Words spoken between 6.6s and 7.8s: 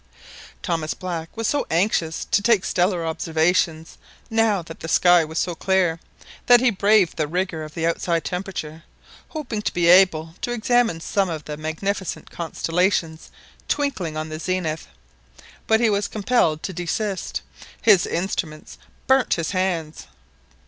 braved the rigour of